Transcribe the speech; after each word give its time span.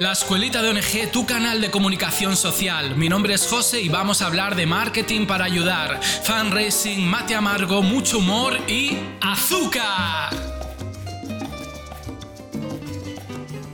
La 0.00 0.12
Escuelita 0.12 0.62
de 0.62 0.68
ONG, 0.68 1.10
tu 1.12 1.26
canal 1.26 1.60
de 1.60 1.72
comunicación 1.72 2.36
social. 2.36 2.94
Mi 2.94 3.08
nombre 3.08 3.34
es 3.34 3.48
José 3.48 3.80
y 3.80 3.88
vamos 3.88 4.22
a 4.22 4.28
hablar 4.28 4.54
de 4.54 4.64
marketing 4.64 5.26
para 5.26 5.44
ayudar, 5.44 6.00
fundraising, 6.22 7.04
mate 7.04 7.34
amargo, 7.34 7.82
mucho 7.82 8.18
humor 8.18 8.56
y 8.68 8.96
azúcar. 9.20 10.32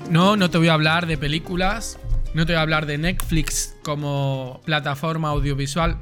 No, 0.09 0.35
no 0.37 0.49
te 0.49 0.57
voy 0.57 0.69
a 0.69 0.73
hablar 0.73 1.07
de 1.07 1.19
películas, 1.19 1.99
no 2.33 2.47
te 2.47 2.53
voy 2.53 2.59
a 2.59 2.63
hablar 2.63 2.87
de 2.87 2.97
Netflix 2.97 3.77
como 3.83 4.63
plataforma 4.65 5.29
audiovisual. 5.29 5.99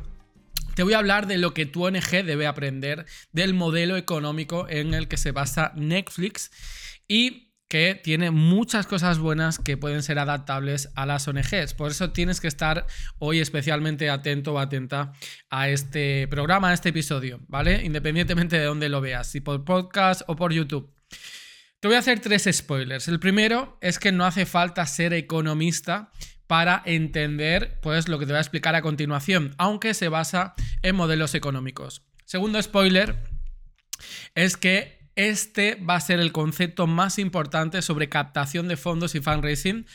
Te 0.76 0.84
voy 0.84 0.92
a 0.92 0.98
hablar 0.98 1.26
de 1.26 1.38
lo 1.38 1.52
que 1.52 1.66
tu 1.66 1.84
ONG 1.84 2.24
debe 2.24 2.46
aprender 2.46 3.06
del 3.32 3.54
modelo 3.54 3.96
económico 3.96 4.68
en 4.68 4.94
el 4.94 5.08
que 5.08 5.16
se 5.16 5.32
basa 5.32 5.72
Netflix 5.74 6.52
y 7.08 7.51
que 7.72 7.94
tiene 7.94 8.30
muchas 8.30 8.86
cosas 8.86 9.18
buenas 9.18 9.58
que 9.58 9.78
pueden 9.78 10.02
ser 10.02 10.18
adaptables 10.18 10.90
a 10.94 11.06
las 11.06 11.26
ONGs. 11.26 11.72
Por 11.72 11.90
eso 11.90 12.10
tienes 12.10 12.38
que 12.38 12.46
estar 12.46 12.86
hoy 13.18 13.40
especialmente 13.40 14.10
atento 14.10 14.52
o 14.52 14.58
atenta 14.58 15.14
a 15.48 15.70
este 15.70 16.28
programa, 16.28 16.68
a 16.68 16.74
este 16.74 16.90
episodio, 16.90 17.40
¿vale? 17.48 17.82
Independientemente 17.82 18.58
de 18.58 18.66
dónde 18.66 18.90
lo 18.90 19.00
veas, 19.00 19.30
si 19.30 19.40
por 19.40 19.64
podcast 19.64 20.20
o 20.26 20.36
por 20.36 20.52
YouTube. 20.52 20.94
Te 21.80 21.88
voy 21.88 21.96
a 21.96 22.00
hacer 22.00 22.20
tres 22.20 22.46
spoilers. 22.52 23.08
El 23.08 23.18
primero 23.18 23.78
es 23.80 23.98
que 23.98 24.12
no 24.12 24.26
hace 24.26 24.44
falta 24.44 24.84
ser 24.84 25.14
economista 25.14 26.10
para 26.46 26.82
entender 26.84 27.78
pues 27.80 28.06
lo 28.06 28.18
que 28.18 28.26
te 28.26 28.32
voy 28.32 28.38
a 28.38 28.42
explicar 28.42 28.74
a 28.74 28.82
continuación, 28.82 29.54
aunque 29.56 29.94
se 29.94 30.08
basa 30.08 30.52
en 30.82 30.94
modelos 30.94 31.34
económicos. 31.34 32.02
Segundo 32.26 32.60
spoiler 32.60 33.16
es 34.34 34.58
que 34.58 35.01
este 35.16 35.74
va 35.76 35.96
a 35.96 36.00
ser 36.00 36.20
el 36.20 36.32
concepto 36.32 36.86
más 36.86 37.18
importante 37.18 37.82
sobre 37.82 38.08
captación 38.08 38.68
de 38.68 38.76
fondos 38.76 39.14
y 39.14 39.20
fundraising 39.20 39.86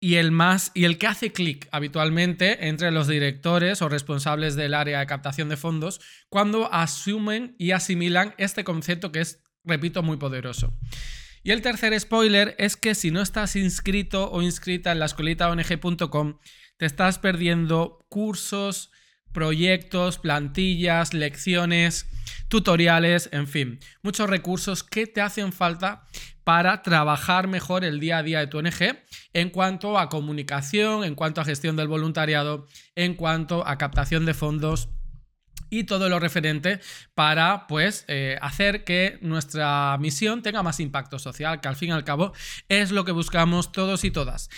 y 0.00 0.14
el 0.14 0.30
más 0.30 0.70
y 0.74 0.84
el 0.84 0.96
que 0.98 1.08
hace 1.08 1.32
clic 1.32 1.68
habitualmente 1.72 2.68
entre 2.68 2.90
los 2.90 3.08
directores 3.08 3.82
o 3.82 3.88
responsables 3.88 4.54
del 4.54 4.74
área 4.74 5.00
de 5.00 5.06
captación 5.06 5.48
de 5.48 5.56
fondos 5.56 6.00
cuando 6.28 6.72
asumen 6.72 7.56
y 7.58 7.72
asimilan 7.72 8.34
este 8.38 8.64
concepto 8.64 9.10
que 9.10 9.20
es, 9.20 9.42
repito, 9.64 10.02
muy 10.02 10.16
poderoso. 10.16 10.72
Y 11.42 11.50
el 11.50 11.62
tercer 11.62 11.98
spoiler 11.98 12.54
es 12.58 12.76
que 12.76 12.94
si 12.94 13.10
no 13.10 13.22
estás 13.22 13.56
inscrito 13.56 14.30
o 14.30 14.42
inscrita 14.42 14.92
en 14.92 14.98
la 14.98 15.06
escuelitaong.com, 15.06 16.38
te 16.76 16.86
estás 16.86 17.18
perdiendo 17.18 18.04
cursos, 18.08 18.90
proyectos, 19.32 20.18
plantillas, 20.18 21.14
lecciones, 21.14 22.08
tutoriales, 22.48 23.28
en 23.32 23.46
fin, 23.46 23.80
muchos 24.02 24.28
recursos 24.28 24.82
que 24.82 25.06
te 25.06 25.20
hacen 25.20 25.52
falta 25.52 26.04
para 26.44 26.82
trabajar 26.82 27.46
mejor 27.46 27.84
el 27.84 28.00
día 28.00 28.18
a 28.18 28.22
día 28.22 28.40
de 28.40 28.46
tu 28.46 28.58
ONG 28.58 28.96
en 29.34 29.50
cuanto 29.50 29.98
a 29.98 30.08
comunicación, 30.08 31.04
en 31.04 31.14
cuanto 31.14 31.40
a 31.40 31.44
gestión 31.44 31.76
del 31.76 31.88
voluntariado, 31.88 32.66
en 32.94 33.14
cuanto 33.14 33.66
a 33.66 33.76
captación 33.76 34.24
de 34.24 34.34
fondos 34.34 34.88
y 35.70 35.84
todo 35.84 36.08
lo 36.08 36.18
referente 36.18 36.80
para 37.14 37.66
pues 37.66 38.04
eh, 38.08 38.38
hacer 38.40 38.84
que 38.84 39.18
nuestra 39.20 39.96
misión 40.00 40.42
tenga 40.42 40.62
más 40.62 40.80
impacto 40.80 41.18
social, 41.18 41.60
que 41.60 41.68
al 41.68 41.76
fin 41.76 41.90
y 41.90 41.92
al 41.92 42.04
cabo 42.04 42.32
es 42.68 42.90
lo 42.90 43.04
que 43.04 43.12
buscamos 43.12 43.72
todos 43.72 44.04
y 44.04 44.10
todas. 44.10 44.48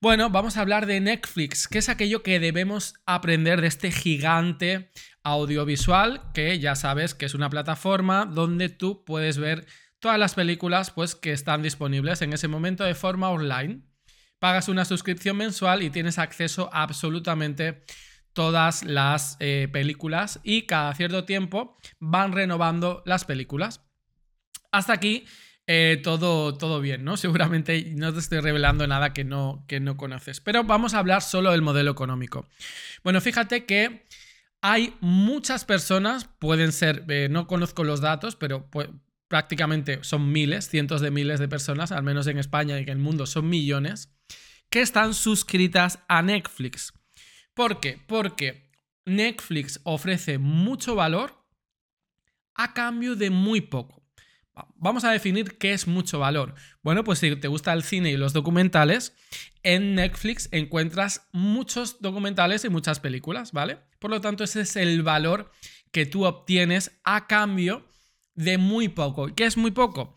Bueno, 0.00 0.30
vamos 0.30 0.56
a 0.56 0.60
hablar 0.60 0.86
de 0.86 1.00
Netflix, 1.00 1.66
que 1.66 1.78
es 1.78 1.88
aquello 1.88 2.22
que 2.22 2.38
debemos 2.38 2.94
aprender 3.04 3.60
de 3.60 3.66
este 3.66 3.90
gigante 3.90 4.92
audiovisual, 5.24 6.30
que 6.32 6.60
ya 6.60 6.76
sabes 6.76 7.16
que 7.16 7.26
es 7.26 7.34
una 7.34 7.50
plataforma 7.50 8.24
donde 8.24 8.68
tú 8.68 9.04
puedes 9.04 9.38
ver 9.38 9.66
todas 9.98 10.16
las 10.16 10.34
películas 10.34 10.92
pues, 10.92 11.16
que 11.16 11.32
están 11.32 11.62
disponibles 11.62 12.22
en 12.22 12.32
ese 12.32 12.46
momento 12.46 12.84
de 12.84 12.94
forma 12.94 13.30
online. 13.30 13.80
Pagas 14.38 14.68
una 14.68 14.84
suscripción 14.84 15.36
mensual 15.36 15.82
y 15.82 15.90
tienes 15.90 16.20
acceso 16.20 16.70
a 16.72 16.84
absolutamente 16.84 17.82
todas 18.32 18.84
las 18.84 19.36
eh, 19.40 19.66
películas 19.72 20.38
y 20.44 20.62
cada 20.62 20.94
cierto 20.94 21.24
tiempo 21.24 21.76
van 21.98 22.30
renovando 22.30 23.02
las 23.04 23.24
películas. 23.24 23.84
Hasta 24.70 24.92
aquí 24.92 25.26
eh, 25.70 26.00
todo, 26.02 26.56
todo 26.56 26.80
bien, 26.80 27.04
¿no? 27.04 27.16
Seguramente 27.18 27.92
no 27.94 28.12
te 28.12 28.20
estoy 28.20 28.40
revelando 28.40 28.86
nada 28.86 29.12
que 29.12 29.22
no, 29.22 29.64
que 29.68 29.80
no 29.80 29.98
conoces. 29.98 30.40
Pero 30.40 30.64
vamos 30.64 30.94
a 30.94 30.98
hablar 30.98 31.20
solo 31.20 31.52
del 31.52 31.60
modelo 31.60 31.90
económico. 31.90 32.48
Bueno, 33.04 33.20
fíjate 33.20 33.66
que 33.66 34.06
hay 34.62 34.94
muchas 35.00 35.66
personas, 35.66 36.24
pueden 36.24 36.72
ser, 36.72 37.04
eh, 37.08 37.28
no 37.30 37.46
conozco 37.46 37.84
los 37.84 38.00
datos, 38.00 38.34
pero 38.34 38.68
prácticamente 39.28 40.02
son 40.02 40.32
miles, 40.32 40.68
cientos 40.70 41.02
de 41.02 41.10
miles 41.10 41.38
de 41.38 41.48
personas, 41.48 41.92
al 41.92 42.02
menos 42.02 42.26
en 42.26 42.38
España 42.38 42.78
y 42.78 42.84
en 42.84 42.88
el 42.88 42.98
mundo 42.98 43.26
son 43.26 43.48
millones, 43.50 44.10
que 44.70 44.80
están 44.80 45.12
suscritas 45.12 45.98
a 46.08 46.22
Netflix. 46.22 46.94
¿Por 47.52 47.78
qué? 47.78 48.00
Porque 48.06 48.70
Netflix 49.04 49.80
ofrece 49.84 50.38
mucho 50.38 50.94
valor 50.94 51.44
a 52.54 52.72
cambio 52.72 53.16
de 53.16 53.28
muy 53.28 53.60
poco. 53.60 53.97
Vamos 54.76 55.04
a 55.04 55.10
definir 55.10 55.58
qué 55.58 55.72
es 55.72 55.86
mucho 55.86 56.18
valor. 56.18 56.54
Bueno, 56.82 57.04
pues 57.04 57.18
si 57.18 57.36
te 57.36 57.48
gusta 57.48 57.72
el 57.72 57.82
cine 57.82 58.10
y 58.10 58.16
los 58.16 58.32
documentales, 58.32 59.14
en 59.62 59.94
Netflix 59.94 60.48
encuentras 60.52 61.28
muchos 61.32 62.00
documentales 62.00 62.64
y 62.64 62.68
muchas 62.68 63.00
películas, 63.00 63.52
¿vale? 63.52 63.78
Por 63.98 64.10
lo 64.10 64.20
tanto, 64.20 64.44
ese 64.44 64.62
es 64.62 64.76
el 64.76 65.02
valor 65.02 65.50
que 65.92 66.06
tú 66.06 66.24
obtienes 66.24 67.00
a 67.04 67.26
cambio 67.26 67.86
de 68.34 68.58
muy 68.58 68.88
poco. 68.88 69.34
¿Qué 69.34 69.44
es 69.44 69.56
muy 69.56 69.70
poco? 69.70 70.16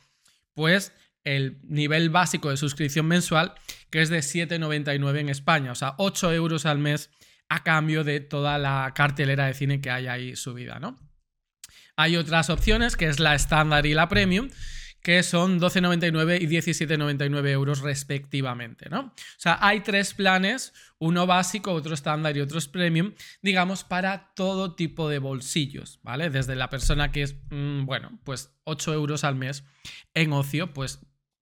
Pues 0.54 0.94
el 1.24 1.60
nivel 1.64 2.10
básico 2.10 2.50
de 2.50 2.58
suscripción 2.58 3.08
mensual, 3.08 3.54
que 3.90 4.02
es 4.02 4.10
de 4.10 4.20
7,99 4.20 5.20
en 5.20 5.30
España, 5.30 5.72
o 5.72 5.76
sea, 5.76 5.96
8 5.98 6.34
euros 6.34 6.66
al 6.66 6.80
mes 6.80 7.10
a 7.50 7.64
cambio 7.64 8.04
de 8.04 8.20
toda 8.22 8.58
la 8.58 8.94
cartelera 8.96 9.46
de 9.46 9.54
cine 9.54 9.82
que 9.82 9.92
hay 9.92 10.08
ahí 10.08 10.36
subida, 10.36 10.80
¿no? 10.80 10.98
Hay 11.96 12.18
otras 12.18 12.50
opciones, 12.50 12.96
que 12.96 13.08
es 13.08 13.20
la 13.20 13.36
estándar 13.36 13.86
y 13.86 13.94
la 13.94 14.10
premium, 14.10 14.50
que 15.02 15.24
son 15.24 15.60
12,99 15.60 16.42
y 16.42 16.48
17,99 16.48 17.50
euros 17.50 17.82
respectivamente, 17.82 18.90
¿no? 18.90 19.00
O 19.00 19.14
sea, 19.38 19.58
hay 19.60 19.82
tres 19.82 20.14
planes, 20.14 20.74
uno 21.00 21.26
básico, 21.26 21.74
otro 21.74 21.94
estándar 21.94 22.38
y 22.38 22.42
otro 22.42 22.60
premium, 22.72 23.14
digamos, 23.42 23.84
para 23.84 24.34
todo 24.36 24.76
tipo 24.76 25.10
de 25.10 25.20
bolsillos, 25.20 26.00
¿vale? 26.04 26.30
Desde 26.30 26.56
la 26.56 26.70
persona 26.70 27.12
que 27.12 27.24
es, 27.24 27.36
mm, 27.50 27.86
bueno, 27.86 28.20
pues 28.24 28.54
8 28.66 28.94
euros 28.94 29.24
al 29.24 29.36
mes 29.36 29.64
en 30.14 30.34
ocio, 30.34 30.74
pues 30.74 31.00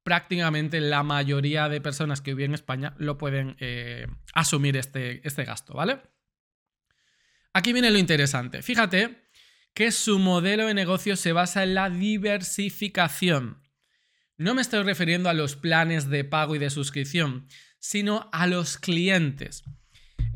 prácticamente 0.03 0.81
la 0.81 1.03
mayoría 1.03 1.69
de 1.69 1.81
personas 1.81 2.21
que 2.21 2.35
viven 2.35 2.51
en 2.51 2.57
España 2.57 2.95
lo 2.99 3.19
pueden 3.19 3.57
eh, 3.61 4.07
asumir 4.35 4.77
este, 4.77 5.27
este 5.27 5.45
gasto, 5.45 5.75
¿vale? 5.75 6.03
Aquí 7.53 7.73
viene 7.73 7.93
lo 7.93 7.99
interesante. 7.99 8.63
Fíjate 8.63 9.24
que 9.75 9.91
su 9.91 10.19
modelo 10.19 10.67
de 10.67 10.75
negocio 10.75 11.17
se 11.17 11.33
basa 11.33 11.65
en 11.65 11.75
la 11.75 11.91
diversificación. 11.91 13.61
No 14.37 14.55
me 14.55 14.63
estoy 14.63 14.83
refiriendo 14.83 15.29
a 15.29 15.35
los 15.35 15.57
planes 15.57 16.09
de 16.09 16.25
pago 16.25 16.55
y 16.55 16.59
de 16.59 16.71
suscripción, 16.71 17.47
sino 17.79 18.29
a 18.33 18.47
los 18.47 18.79
clientes. 18.79 19.65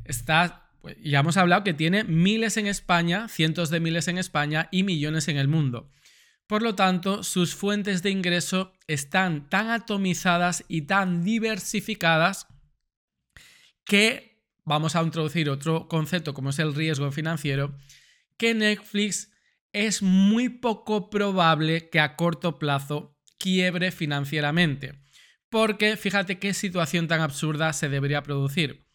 Está, 0.04 0.70
pues, 0.80 0.96
ya 1.02 1.20
hemos 1.20 1.36
hablado 1.36 1.64
que 1.64 1.74
tiene 1.74 2.04
miles 2.04 2.56
en 2.56 2.66
España, 2.66 3.28
cientos 3.28 3.70
de 3.70 3.80
miles 3.80 4.08
en 4.08 4.18
España 4.18 4.68
y 4.70 4.82
millones 4.82 5.28
en 5.28 5.36
el 5.36 5.48
mundo. 5.48 5.92
Por 6.46 6.62
lo 6.62 6.74
tanto, 6.74 7.22
sus 7.22 7.54
fuentes 7.54 8.02
de 8.02 8.10
ingreso 8.10 8.72
están 8.86 9.48
tan 9.50 9.68
atomizadas 9.68 10.64
y 10.66 10.82
tan 10.82 11.22
diversificadas 11.22 12.46
que 13.84 14.42
vamos 14.64 14.96
a 14.96 15.02
introducir 15.02 15.50
otro 15.50 15.88
concepto 15.88 16.34
como 16.34 16.50
es 16.50 16.58
el 16.58 16.74
riesgo 16.74 17.10
financiero, 17.12 17.76
que 18.38 18.54
Netflix 18.54 19.30
es 19.72 20.00
muy 20.00 20.48
poco 20.48 21.10
probable 21.10 21.90
que 21.90 22.00
a 22.00 22.16
corto 22.16 22.58
plazo 22.58 23.18
quiebre 23.38 23.92
financieramente. 23.92 25.02
Porque 25.50 25.96
fíjate 25.96 26.38
qué 26.38 26.54
situación 26.54 27.08
tan 27.08 27.20
absurda 27.20 27.72
se 27.72 27.88
debería 27.88 28.22
producir. 28.22 28.86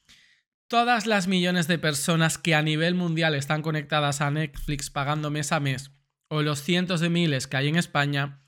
Todas 0.68 1.06
las 1.06 1.28
millones 1.28 1.68
de 1.68 1.78
personas 1.78 2.38
que 2.38 2.56
a 2.56 2.62
nivel 2.62 2.96
mundial 2.96 3.36
están 3.36 3.62
conectadas 3.62 4.22
a 4.22 4.32
Netflix 4.32 4.90
pagando 4.90 5.30
mes 5.30 5.52
a 5.52 5.60
mes, 5.60 5.92
o 6.30 6.42
los 6.42 6.64
cientos 6.64 7.00
de 7.00 7.10
miles 7.10 7.48
que 7.48 7.58
hay 7.58 7.68
en 7.68 7.76
España, 7.76 8.42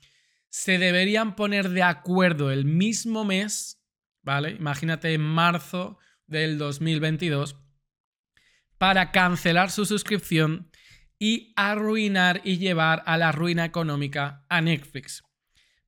se 0.48 0.78
deberían 0.78 1.36
poner 1.36 1.68
de 1.68 1.82
acuerdo 1.82 2.50
el 2.50 2.64
mismo 2.64 3.24
mes, 3.24 3.82
¿vale? 4.22 4.50
Imagínate 4.52 5.12
en 5.12 5.20
marzo 5.20 5.98
del 6.26 6.58
2022, 6.58 7.56
para 8.78 9.12
cancelar 9.12 9.70
su 9.70 9.84
suscripción 9.84 10.70
y 11.18 11.52
arruinar 11.56 12.40
y 12.44 12.58
llevar 12.58 13.02
a 13.06 13.16
la 13.16 13.32
ruina 13.32 13.64
económica 13.64 14.44
a 14.48 14.60
Netflix. 14.60 15.22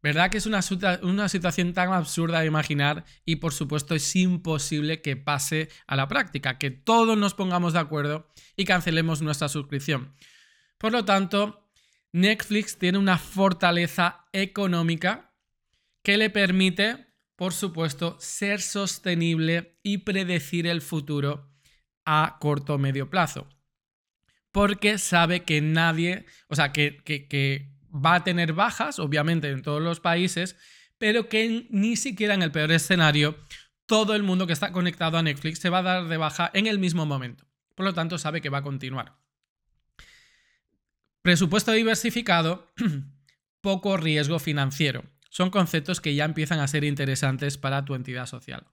¿Verdad 0.03 0.31
que 0.31 0.39
es 0.39 0.47
una, 0.47 0.61
una, 1.03 1.29
situación 1.29 1.73
tan 1.73 1.93
absurda 1.93 2.41
de 2.41 2.47
imaginar 2.47 3.05
y 3.25 3.37
por 3.37 3.53
supuesto 3.53 3.95
es 3.95 4.15
imposible 4.15 5.03
que 5.03 5.17
pase 5.17 5.69
a 5.87 5.97
la 5.97 6.07
práctica, 6.07 6.57
que 6.57 6.71
todos 6.71 7.19
nos 7.19 7.35
pongamos 7.35 7.73
de 7.73 7.81
acuerdo 7.81 8.29
y 8.57 8.65
cancelemos 8.65 9.23
nuestra 9.23 9.49
suscripción? 9.49 10.15
Por 10.79 10.93
lo 10.93 11.05
tanto, 11.05 11.69
Netflix 12.13 12.79
tiene 12.79 12.99
una 12.99 13.19
fortaleza 13.19 14.27
económica 14.33 15.35
que 16.05 16.17
le 16.17 16.31
permite 16.31 17.09
por 17.39 17.55
supuesto, 17.55 18.17
ser 18.19 18.61
sostenible 18.61 19.79
y 19.85 19.99
predecir 19.99 20.67
el 20.67 20.83
futuro 20.83 21.53
a 22.05 22.37
corto 22.41 22.75
o 22.75 22.79
medio 22.79 23.09
plazo. 23.11 23.47
Porque 24.53 24.99
sabe 24.99 25.45
que 25.45 25.61
nadie, 25.61 26.27
o 26.49 26.57
sea, 26.57 26.73
que, 26.73 27.03
que 27.05 27.79
va 27.95 28.17
a 28.17 28.25
tener 28.25 28.53
bajas, 28.53 28.99
obviamente, 28.99 29.51
en 29.51 29.63
todos 29.63 29.83
los 29.83 30.01
países, 30.01 30.57
pero 30.99 31.29
que 31.29 31.67
ni 31.71 31.97
siquiera 31.97 32.35
en 32.35 32.43
el 32.43 32.51
peor 32.51 32.73
escenario 32.73 33.39
todo 33.87 34.15
el 34.15 34.23
mundo 34.23 34.47
que 34.47 34.53
está 34.53 34.71
conectado 34.71 35.17
a 35.17 35.23
Netflix 35.23 35.61
se 35.61 35.71
va 35.71 35.79
a 35.79 35.83
dar 35.83 36.09
de 36.09 36.17
baja 36.19 36.51
en 36.53 36.67
el 36.67 36.79
mismo 36.79 37.07
momento. 37.07 37.47
Por 37.75 37.87
lo 37.87 37.95
tanto, 37.95 38.19
sabe 38.19 38.41
que 38.41 38.51
va 38.51 38.59
a 38.59 38.63
continuar. 38.63 39.17
Presupuesto 41.23 41.73
diversificado, 41.73 42.71
poco 43.63 43.97
riesgo 43.97 44.39
financiero. 44.39 45.05
Son 45.31 45.51
conceptos 45.51 46.01
que 46.01 46.15
ya 46.15 46.25
empiezan 46.25 46.61
a 46.61 46.69
ser 46.69 46.85
interesantes 46.85 47.57
para 47.57 47.85
tu 47.85 47.95
entidad 47.95 48.27
social. 48.27 48.67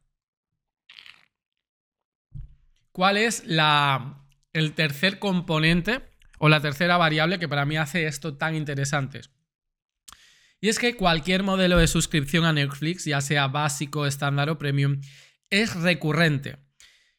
¿Cuál 2.92 3.18
es 3.18 3.46
la, 3.46 4.25
el 4.56 4.74
tercer 4.74 5.20
componente 5.20 6.02
o 6.40 6.50
la 6.50 6.62
tercera 6.62 6.98
variable 6.98 7.40
que 7.40 7.48
para 7.48 7.66
mí 7.66 7.78
hace 7.78 8.08
esto 8.08 8.38
tan 8.38 8.56
interesante? 8.56 9.22
Y 10.62 10.70
es 10.70 10.80
que 10.80 10.96
cualquier 10.96 11.44
modelo 11.44 11.78
de 11.78 11.88
suscripción 11.88 12.46
a 12.46 12.54
Netflix, 12.54 13.06
ya 13.06 13.22
sea 13.22 13.48
básico, 13.48 14.06
estándar 14.08 14.50
o 14.50 14.58
premium, 14.58 15.02
es 15.50 15.76
recurrente. 15.76 16.58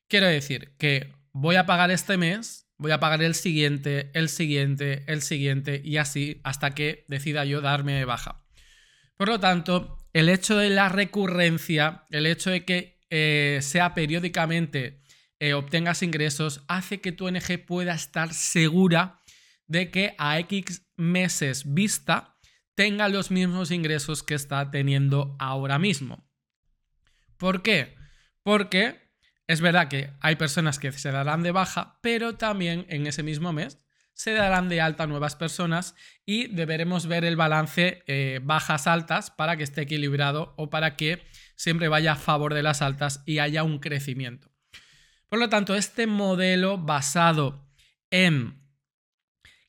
Quiero 0.09 0.27
decir 0.27 0.73
que 0.79 1.13
voy 1.33 1.57
a 1.57 1.67
pagar 1.67 1.91
este 1.91 2.17
mes, 2.17 2.67
voy 2.79 2.93
a 2.93 3.01
pagar 3.01 3.23
el 3.23 3.35
siguiente, 3.35 4.11
el 4.15 4.29
siguiente, 4.29 5.05
el 5.07 5.23
siguiente 5.23 5.81
y 5.85 5.99
así 5.99 6.41
hasta 6.45 6.75
que 6.75 7.05
decida 7.09 7.45
yo 7.45 7.61
darme 7.61 7.93
de 7.93 8.05
baja. 8.05 8.43
Por 9.17 9.29
lo 9.29 9.41
tanto, 9.41 9.99
el 10.13 10.29
hecho 10.29 10.57
de 10.57 10.71
la 10.71 10.89
recurrencia, 10.89 12.05
el 12.11 12.27
hecho 12.27 12.51
de 12.51 12.65
que 12.65 12.99
eh, 13.11 13.61
sea 13.63 13.95
periódicamente 13.95 15.03
eh, 15.39 15.55
obtengas 15.55 16.03
ingresos, 16.03 16.63
hace 16.69 17.01
que 17.01 17.13
tu 17.13 17.27
ONG 17.27 17.65
pueda 17.67 17.95
estar 17.95 18.33
segura 18.33 19.21
de 19.67 19.91
que 19.91 20.15
a 20.19 20.39
X 20.41 20.87
meses 20.97 21.75
vista 21.75 22.37
tenga 22.75 23.09
los 23.09 23.31
mismos 23.31 23.71
ingresos 23.71 24.23
que 24.23 24.35
está 24.35 24.71
teniendo 24.71 25.37
ahora 25.39 25.79
mismo. 25.79 26.29
¿Por 27.37 27.63
qué? 27.63 27.97
Porque 28.43 29.11
es 29.47 29.61
verdad 29.61 29.89
que 29.89 30.13
hay 30.21 30.37
personas 30.37 30.79
que 30.79 30.93
se 30.93 31.11
darán 31.11 31.43
de 31.43 31.53
baja, 31.53 31.99
pero 32.03 32.37
también 32.37 32.87
en 32.89 33.07
ese 33.07 33.23
mismo 33.23 33.53
mes 33.53 33.79
se 34.13 34.33
darán 34.33 34.71
de 34.71 34.81
alta 34.81 35.07
nuevas 35.07 35.37
personas 35.37 35.95
y 36.25 36.47
deberemos 36.47 37.07
ver 37.07 37.25
el 37.25 37.37
balance 37.37 38.03
eh, 38.07 38.41
bajas-altas 38.43 39.31
para 39.31 39.57
que 39.57 39.63
esté 39.63 39.83
equilibrado 39.83 40.55
o 40.57 40.71
para 40.71 40.97
que 40.97 41.23
siempre 41.55 41.89
vaya 41.89 42.13
a 42.13 42.17
favor 42.17 42.55
de 42.55 42.63
las 42.63 42.81
altas 42.81 43.23
y 43.27 43.41
haya 43.41 43.63
un 43.63 43.79
crecimiento. 43.79 44.56
Por 45.29 45.39
lo 45.39 45.49
tanto, 45.49 45.75
este 45.75 46.07
modelo 46.07 46.79
basado 46.79 47.69
en 48.11 48.63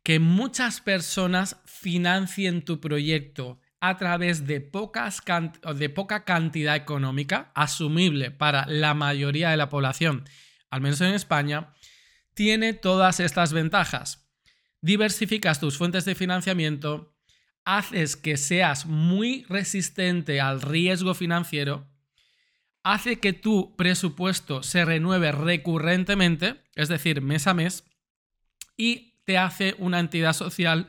que 0.04 0.19
muchas 0.19 0.80
personas 0.80 1.57
financien 1.65 2.63
tu 2.63 2.80
proyecto 2.80 3.59
a 3.80 3.98
través 3.98 4.48
de, 4.48 4.62
poca 4.62 6.24
cantidad 6.24 6.75
económica, 6.75 7.51
asumible 7.56 8.31
para 8.31 8.65
la 8.68 8.94
mayoría 8.94 9.50
de 9.50 9.57
la 9.57 9.69
población, 9.69 10.24
al 10.69 10.81
menos 10.81 11.01
en 11.01 11.13
España, 11.13 11.74
tiene 12.33 12.74
todas 12.74 13.19
estas 13.19 13.54
ventajas. 13.54 14.30
Diversificas 14.81 15.59
tus 15.59 15.77
fuentes 15.77 16.06
de 16.06 16.15
financiamiento, 16.15 17.15
haces 17.65 18.15
que 18.15 18.38
seas 18.38 18.86
muy 18.86 19.44
resistente 19.50 20.39
al 20.39 20.62
riesgo 20.62 21.13
financiero, 21.13 21.88
hace 22.93 23.19
que 23.19 23.33
tu 23.33 23.75
presupuesto 23.75 24.63
se 24.63 24.85
renueve 24.85 25.31
recurrentemente, 25.31 26.63
es 26.75 26.87
decir, 26.87 27.21
mes 27.21 27.45
a 27.47 27.53
mes, 27.53 27.83
y 28.77 29.21
te 29.25 29.37
hace 29.37 29.75
una 29.77 29.99
entidad 29.99 30.33
social, 30.33 30.87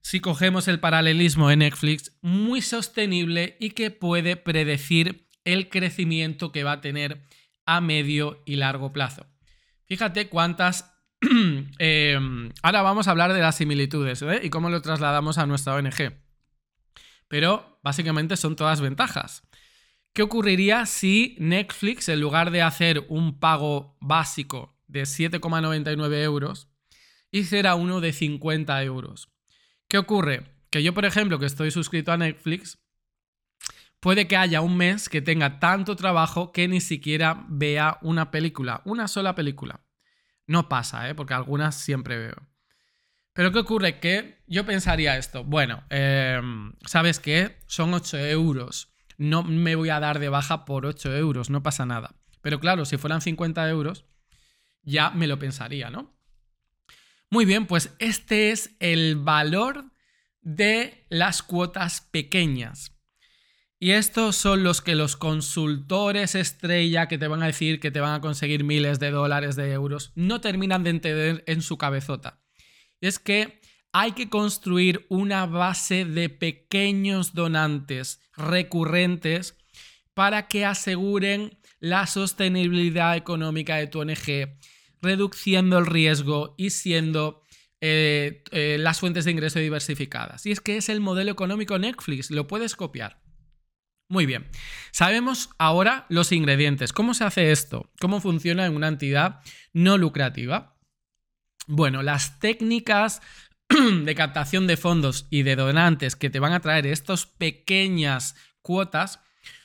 si 0.00 0.20
cogemos 0.20 0.68
el 0.68 0.80
paralelismo 0.80 1.50
en 1.50 1.58
Netflix, 1.58 2.16
muy 2.22 2.62
sostenible 2.62 3.56
y 3.60 3.70
que 3.70 3.90
puede 3.90 4.36
predecir 4.36 5.28
el 5.44 5.68
crecimiento 5.68 6.50
que 6.50 6.64
va 6.64 6.72
a 6.72 6.80
tener 6.80 7.22
a 7.66 7.82
medio 7.82 8.42
y 8.46 8.56
largo 8.56 8.92
plazo. 8.92 9.26
Fíjate 9.84 10.28
cuántas... 10.28 10.94
Em, 11.80 12.52
ahora 12.62 12.82
vamos 12.82 13.08
a 13.08 13.10
hablar 13.10 13.32
de 13.32 13.40
las 13.40 13.56
similitudes 13.56 14.22
¿eh? 14.22 14.40
y 14.44 14.50
cómo 14.50 14.70
lo 14.70 14.80
trasladamos 14.80 15.36
a 15.36 15.46
nuestra 15.46 15.74
ONG. 15.74 16.12
Pero 17.26 17.80
básicamente 17.82 18.36
son 18.36 18.54
todas 18.56 18.80
ventajas. 18.80 19.42
¿Qué 20.18 20.24
ocurriría 20.24 20.84
si 20.84 21.36
Netflix, 21.38 22.08
en 22.08 22.20
lugar 22.20 22.50
de 22.50 22.60
hacer 22.60 23.06
un 23.08 23.38
pago 23.38 23.96
básico 24.00 24.76
de 24.88 25.02
7,99 25.02 26.24
euros, 26.24 26.68
hiciera 27.30 27.76
uno 27.76 28.00
de 28.00 28.12
50 28.12 28.82
euros. 28.82 29.28
¿Qué 29.86 29.96
ocurre? 29.96 30.42
Que 30.70 30.82
yo, 30.82 30.92
por 30.92 31.04
ejemplo, 31.04 31.38
que 31.38 31.46
estoy 31.46 31.70
suscrito 31.70 32.10
a 32.10 32.16
Netflix, 32.16 32.80
puede 34.00 34.26
que 34.26 34.36
haya 34.36 34.60
un 34.60 34.76
mes 34.76 35.08
que 35.08 35.22
tenga 35.22 35.60
tanto 35.60 35.94
trabajo 35.94 36.50
que 36.50 36.66
ni 36.66 36.80
siquiera 36.80 37.46
vea 37.48 37.98
una 38.02 38.32
película, 38.32 38.82
una 38.86 39.06
sola 39.06 39.36
película. 39.36 39.84
No 40.48 40.68
pasa, 40.68 41.08
¿eh? 41.08 41.14
porque 41.14 41.34
algunas 41.34 41.76
siempre 41.76 42.18
veo. 42.18 42.48
Pero 43.34 43.52
¿qué 43.52 43.60
ocurre? 43.60 44.00
Que 44.00 44.42
yo 44.48 44.66
pensaría 44.66 45.16
esto, 45.16 45.44
bueno, 45.44 45.84
em, 45.90 46.72
¿sabes 46.84 47.20
qué? 47.20 47.60
Son 47.68 47.94
8 47.94 48.18
euros. 48.18 48.97
No 49.18 49.42
me 49.42 49.74
voy 49.74 49.90
a 49.90 50.00
dar 50.00 50.18
de 50.20 50.30
baja 50.30 50.64
por 50.64 50.86
8 50.86 51.14
euros, 51.16 51.50
no 51.50 51.62
pasa 51.62 51.84
nada. 51.84 52.14
Pero 52.40 52.60
claro, 52.60 52.84
si 52.86 52.96
fueran 52.96 53.20
50 53.20 53.68
euros, 53.68 54.06
ya 54.82 55.10
me 55.10 55.26
lo 55.26 55.38
pensaría, 55.38 55.90
¿no? 55.90 56.16
Muy 57.30 57.44
bien, 57.44 57.66
pues 57.66 57.94
este 57.98 58.52
es 58.52 58.74
el 58.80 59.16
valor 59.16 59.92
de 60.40 61.04
las 61.10 61.42
cuotas 61.42 62.00
pequeñas. 62.00 62.94
Y 63.80 63.90
estos 63.90 64.34
son 64.34 64.64
los 64.64 64.80
que 64.80 64.94
los 64.94 65.16
consultores 65.16 66.34
estrella 66.34 67.06
que 67.06 67.18
te 67.18 67.28
van 67.28 67.42
a 67.42 67.46
decir 67.46 67.78
que 67.80 67.90
te 67.90 68.00
van 68.00 68.14
a 68.14 68.20
conseguir 68.20 68.64
miles 68.64 68.98
de 68.98 69.10
dólares, 69.10 69.56
de 69.56 69.70
euros, 69.72 70.12
no 70.16 70.40
terminan 70.40 70.82
de 70.84 70.90
entender 70.90 71.44
en 71.46 71.60
su 71.60 71.76
cabezota. 71.76 72.40
Es 73.00 73.18
que 73.18 73.60
hay 74.00 74.12
que 74.12 74.28
construir 74.28 75.04
una 75.08 75.46
base 75.46 76.04
de 76.04 76.28
pequeños 76.28 77.34
donantes 77.34 78.20
recurrentes 78.36 79.56
para 80.14 80.46
que 80.46 80.64
aseguren 80.64 81.58
la 81.80 82.06
sostenibilidad 82.06 83.16
económica 83.16 83.74
de 83.74 83.88
tu 83.88 83.98
ONG 83.98 84.56
reduciendo 85.02 85.78
el 85.78 85.86
riesgo 85.86 86.54
y 86.56 86.70
siendo 86.70 87.42
eh, 87.80 88.44
eh, 88.52 88.76
las 88.78 89.00
fuentes 89.00 89.24
de 89.24 89.32
ingreso 89.32 89.58
diversificadas. 89.58 90.46
Y 90.46 90.52
es 90.52 90.60
que 90.60 90.76
es 90.76 90.88
el 90.88 91.00
modelo 91.00 91.32
económico 91.32 91.76
Netflix, 91.76 92.30
lo 92.30 92.46
puedes 92.46 92.76
copiar. 92.76 93.20
Muy 94.08 94.26
bien, 94.26 94.46
sabemos 94.92 95.50
ahora 95.58 96.06
los 96.08 96.30
ingredientes. 96.30 96.92
¿Cómo 96.92 97.14
se 97.14 97.24
hace 97.24 97.50
esto? 97.50 97.90
¿Cómo 98.00 98.20
funciona 98.20 98.64
en 98.64 98.76
una 98.76 98.86
entidad 98.86 99.40
no 99.72 99.98
lucrativa? 99.98 100.78
Bueno, 101.70 102.02
las 102.02 102.38
técnicas 102.40 103.20
de 104.04 104.14
captación 104.14 104.66
de 104.66 104.76
fondos 104.76 105.26
y 105.30 105.42
de 105.42 105.56
donantes 105.56 106.16
que 106.16 106.30
te 106.30 106.40
van 106.40 106.52
a 106.52 106.60
traer 106.60 106.86
estas 106.86 107.26
pequeñas 107.26 108.34
cuotas 108.62 109.20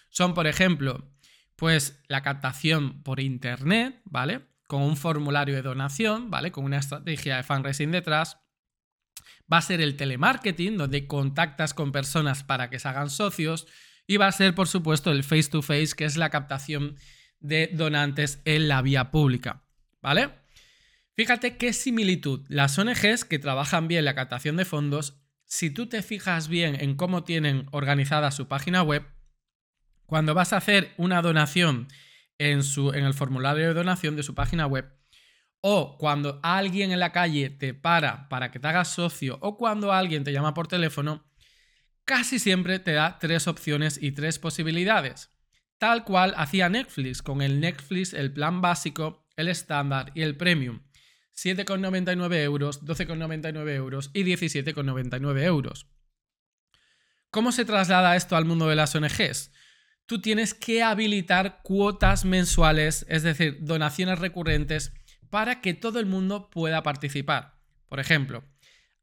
son, 0.09 0.33
por 0.33 0.47
ejemplo, 0.47 1.11
pues 1.55 2.01
la 2.07 2.21
captación 2.21 3.01
por 3.03 3.19
internet, 3.19 4.01
¿vale? 4.05 4.41
con 4.73 4.81
un 4.81 4.97
formulario 4.97 5.53
de 5.53 5.61
donación, 5.61 6.31
¿vale? 6.31 6.51
Con 6.51 6.65
una 6.65 6.79
estrategia 6.79 7.37
de 7.37 7.43
fundraising 7.43 7.91
detrás. 7.91 8.39
Va 9.51 9.57
a 9.57 9.61
ser 9.61 9.81
el 9.81 9.95
telemarketing, 9.95 10.77
donde 10.77 11.05
contactas 11.05 11.75
con 11.75 11.91
personas 11.91 12.43
para 12.43 12.71
que 12.71 12.79
se 12.79 12.87
hagan 12.87 13.11
socios. 13.11 13.67
Y 14.07 14.17
va 14.17 14.25
a 14.25 14.31
ser, 14.31 14.55
por 14.55 14.67
supuesto, 14.67 15.11
el 15.11 15.23
face-to-face, 15.23 15.95
que 15.95 16.05
es 16.05 16.17
la 16.17 16.31
captación 16.31 16.95
de 17.39 17.69
donantes 17.71 18.41
en 18.45 18.67
la 18.67 18.81
vía 18.81 19.11
pública, 19.11 19.63
¿vale? 20.01 20.42
Fíjate 21.15 21.57
qué 21.57 21.73
similitud. 21.73 22.43
Las 22.49 22.77
ONGs 22.79 23.25
que 23.25 23.37
trabajan 23.37 23.87
bien 23.87 24.05
la 24.05 24.15
captación 24.15 24.57
de 24.57 24.65
fondos, 24.65 25.21
si 25.45 25.69
tú 25.69 25.87
te 25.87 26.01
fijas 26.01 26.47
bien 26.47 26.75
en 26.79 26.95
cómo 26.95 27.23
tienen 27.23 27.67
organizada 27.71 28.31
su 28.31 28.47
página 28.47 28.81
web, 28.81 29.05
cuando 30.07 30.33
vas 30.33 30.53
a 30.53 30.57
hacer 30.57 30.93
una 30.97 31.21
donación 31.21 31.87
en, 32.39 32.63
su, 32.63 32.93
en 32.93 33.05
el 33.05 33.13
formulario 33.13 33.67
de 33.67 33.73
donación 33.75 34.15
de 34.15 34.23
su 34.23 34.33
página 34.33 34.65
web. 34.65 34.91
O 35.61 35.97
cuando 35.97 36.39
alguien 36.43 36.91
en 36.91 36.99
la 36.99 37.11
calle 37.11 37.49
te 37.49 37.73
para 37.73 38.27
para 38.27 38.51
que 38.51 38.59
te 38.59 38.67
hagas 38.67 38.89
socio 38.93 39.37
o 39.41 39.57
cuando 39.57 39.93
alguien 39.93 40.23
te 40.23 40.33
llama 40.33 40.53
por 40.53 40.67
teléfono, 40.67 41.31
casi 42.05 42.39
siempre 42.39 42.79
te 42.79 42.93
da 42.93 43.19
tres 43.19 43.47
opciones 43.47 43.97
y 44.01 44.11
tres 44.11 44.39
posibilidades. 44.39 45.31
Tal 45.77 46.03
cual 46.03 46.33
hacía 46.37 46.69
Netflix 46.69 47.21
con 47.21 47.41
el 47.41 47.59
Netflix, 47.59 48.13
el 48.13 48.33
plan 48.33 48.61
básico, 48.61 49.27
el 49.37 49.47
estándar 49.47 50.11
y 50.15 50.23
el 50.23 50.35
premium. 50.35 50.81
7,99 51.35 52.35
euros, 52.43 52.83
12,99 52.83 53.69
euros 53.75 54.11
y 54.13 54.23
17,99 54.23 55.43
euros. 55.43 55.87
¿Cómo 57.31 57.51
se 57.51 57.65
traslada 57.65 58.15
esto 58.15 58.35
al 58.35 58.45
mundo 58.45 58.67
de 58.67 58.75
las 58.75 58.95
ONGs? 58.95 59.51
tú 60.05 60.21
tienes 60.21 60.53
que 60.53 60.83
habilitar 60.83 61.61
cuotas 61.63 62.25
mensuales, 62.25 63.05
es 63.09 63.23
decir, 63.23 63.57
donaciones 63.61 64.19
recurrentes, 64.19 64.93
para 65.29 65.61
que 65.61 65.73
todo 65.73 65.99
el 65.99 66.05
mundo 66.05 66.49
pueda 66.49 66.83
participar. 66.83 67.55
Por 67.87 67.99
ejemplo, 67.99 68.43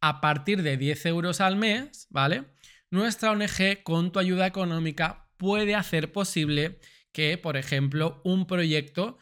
a 0.01 0.21
partir 0.21 0.63
de 0.63 0.77
10 0.77 1.07
euros 1.07 1.41
al 1.41 1.57
mes, 1.57 2.07
¿vale? 2.11 2.45
Nuestra 2.91 3.33
ONG, 3.33 3.83
con 3.83 4.13
tu 4.13 4.19
ayuda 4.19 4.47
económica, 4.47 5.29
puede 5.37 5.75
hacer 5.75 6.13
posible 6.13 6.79
que, 7.13 7.39
por 7.39 7.57
ejemplo, 7.57 8.21
un 8.25 8.47
proyecto 8.47 9.19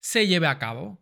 se 0.00 0.26
lleve 0.26 0.46
a 0.46 0.58
cabo. 0.58 1.01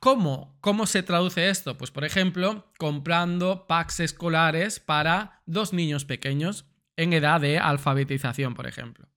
¿Cómo? 0.00 0.58
¿Cómo 0.60 0.86
se 0.86 1.02
traduce 1.02 1.48
esto? 1.48 1.78
Pues, 1.78 1.90
por 1.90 2.04
ejemplo, 2.04 2.72
comprando 2.78 3.66
packs 3.66 4.00
escolares 4.00 4.80
para 4.80 5.42
dos 5.46 5.72
niños 5.72 6.04
pequeños 6.04 6.66
en 6.96 7.12
edad 7.12 7.40
de 7.40 7.58
alfabetización, 7.58 8.54
por 8.54 8.66
ejemplo. 8.66 9.08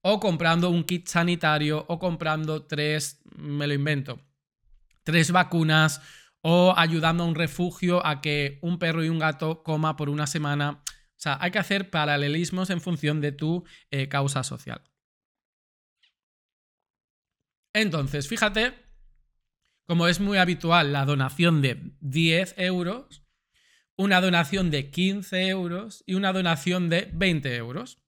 O 0.00 0.20
comprando 0.20 0.70
un 0.70 0.84
kit 0.84 1.08
sanitario 1.08 1.84
o 1.88 1.98
comprando 1.98 2.64
tres, 2.64 3.22
me 3.36 3.66
lo 3.66 3.74
invento, 3.74 4.20
tres 5.04 5.30
vacunas 5.30 6.00
o 6.40 6.74
ayudando 6.76 7.24
a 7.24 7.26
un 7.26 7.34
refugio 7.34 8.04
a 8.04 8.20
que 8.20 8.58
un 8.62 8.78
perro 8.78 9.04
y 9.04 9.08
un 9.08 9.18
gato 9.18 9.62
coma 9.62 9.96
por 9.96 10.08
una 10.08 10.26
semana. 10.26 10.82
O 10.82 11.22
sea, 11.22 11.38
hay 11.40 11.50
que 11.50 11.60
hacer 11.60 11.90
paralelismos 11.90 12.70
en 12.70 12.80
función 12.80 13.20
de 13.20 13.32
tu 13.32 13.64
eh, 13.90 14.08
causa 14.08 14.42
social. 14.42 14.82
Entonces, 17.72 18.28
fíjate, 18.28 18.81
como 19.86 20.08
es 20.08 20.20
muy 20.20 20.38
habitual 20.38 20.92
la 20.92 21.04
donación 21.04 21.62
de 21.62 21.92
10 22.00 22.54
euros, 22.58 23.24
una 23.96 24.20
donación 24.20 24.70
de 24.70 24.90
15 24.90 25.48
euros 25.48 26.02
y 26.06 26.14
una 26.14 26.32
donación 26.32 26.88
de 26.88 27.10
20 27.12 27.56
euros. 27.56 27.98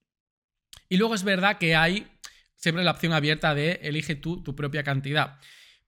Y 0.89 0.97
luego 0.97 1.15
es 1.15 1.23
verdad 1.23 1.57
que 1.57 1.75
hay 1.75 2.07
siempre 2.55 2.83
la 2.83 2.91
opción 2.91 3.13
abierta 3.13 3.53
de 3.53 3.79
elige 3.83 4.15
tú 4.15 4.41
tu 4.43 4.55
propia 4.55 4.83
cantidad. 4.83 5.39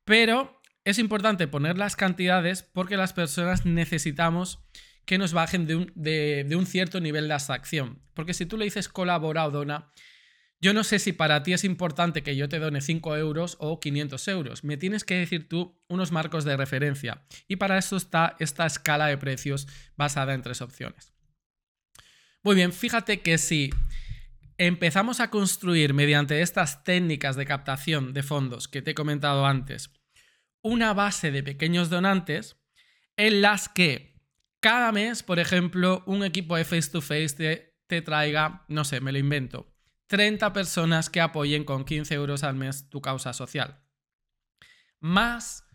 Pero 0.05 0.61
es 0.83 0.99
importante 0.99 1.47
poner 1.47 1.77
las 1.77 1.95
cantidades 1.95 2.63
porque 2.63 2.97
las 2.97 3.13
personas 3.13 3.65
necesitamos 3.65 4.59
que 5.05 5.17
nos 5.17 5.33
bajen 5.33 5.65
de 5.65 5.75
un, 5.75 5.91
de, 5.95 6.47
un 6.55 6.65
cierto 6.65 6.99
nivel 6.99 7.27
de 7.27 7.33
abstracción. 7.33 8.03
Porque 8.13 8.33
si 8.33 8.45
tú 8.45 8.57
le 8.57 8.65
dices 8.65 8.89
colabora 8.89 9.45
o 9.45 9.51
dona, 9.51 9.91
yo 10.59 10.73
no 10.73 10.83
sé 10.83 10.99
si 10.99 11.13
para 11.13 11.43
ti 11.43 11.53
es 11.53 11.63
importante 11.63 12.23
que 12.23 12.35
yo 12.35 12.49
te 12.49 12.59
done 12.59 12.81
5 12.81 13.15
euros 13.17 13.57
o 13.59 13.79
500 13.79 14.27
euros. 14.27 14.63
Me 14.63 14.77
tienes 14.77 15.03
que 15.03 15.15
decir 15.15 15.47
tú 15.47 15.79
unos 15.87 16.11
marcos 16.11 16.45
de 16.45 16.57
referencia. 16.57 17.25
Y 17.47 17.57
para 17.57 17.77
eso 17.77 17.95
está 17.95 18.35
esta 18.39 18.65
escala 18.65 19.07
de 19.07 19.17
precios 19.17 19.67
basada 19.95 20.33
en 20.33 20.41
tres 20.41 20.61
opciones. 20.61 21.13
Muy 22.43 22.55
bien, 22.55 22.73
fíjate 22.73 23.21
que 23.21 23.37
si 23.37 23.71
empezamos 24.57 25.19
a 25.19 25.29
construir 25.29 25.93
mediante 25.93 26.41
estas 26.41 26.83
técnicas 26.83 27.35
de 27.35 27.45
captación 27.45 28.13
de 28.13 28.23
fondos 28.23 28.67
que 28.67 28.81
te 28.81 28.91
he 28.91 28.95
comentado 28.95 29.45
antes, 29.45 29.91
una 30.63 30.93
base 30.93 31.31
de 31.31 31.43
pequeños 31.43 31.89
donantes 31.89 32.57
en 33.15 33.41
las 33.41 33.69
que 33.69 34.17
cada 34.59 34.91
mes, 34.91 35.23
por 35.23 35.39
ejemplo, 35.39 36.03
un 36.05 36.23
equipo 36.23 36.55
de 36.55 36.65
face 36.65 36.89
to 36.89 37.01
face 37.01 37.73
te, 37.87 38.01
traiga, 38.01 38.65
no 38.67 38.83
sé, 38.83 39.01
me 39.01 39.11
lo 39.11 39.17
invento, 39.17 39.73
30 40.07 40.53
personas 40.53 41.09
que 41.09 41.21
apoyen 41.21 41.63
con 41.63 41.85
15 41.85 42.13
euros 42.13 42.43
al 42.43 42.55
mes 42.55 42.89
tu 42.89 43.01
causa 43.01 43.33
social. 43.33 43.83
Más 44.99 45.65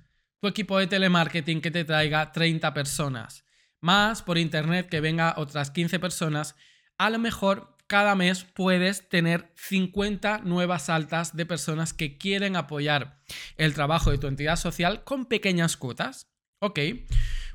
tu 0.41 0.49
equipo 0.49 0.79
de 0.79 0.87
telemarketing 0.87 1.61
que 1.61 1.71
te 1.71 1.85
traiga 1.85 2.33
30 2.33 2.75
personas. 2.75 3.45
Más 3.81 4.23
por 4.23 4.39
internet 4.39 4.89
que 4.89 5.01
venga 5.01 5.35
otras 5.37 5.71
15 5.71 6.01
personas. 6.01 6.57
A 6.99 7.11
lo 7.11 7.19
mejor 7.19 7.77
cada 7.87 8.15
mes 8.15 8.45
puedes 8.45 9.09
tener 9.09 9.53
50 9.57 10.39
nuevas 10.39 10.89
altas 10.89 11.37
de 11.37 11.47
personas 11.47 11.93
que 11.93 12.17
quieren 12.17 12.57
apoyar 12.57 13.21
el 13.57 13.75
trabajo 13.75 14.11
de 14.11 14.19
tu 14.19 14.29
entidad 14.29 14.57
social 14.57 15.05
con 15.05 15.27
pequeñas 15.27 15.77
cuotas. 15.77 16.33
Ok, 16.59 16.79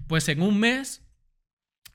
pues 0.08 0.30
en 0.30 0.42
un 0.42 0.60
mes, 0.60 1.02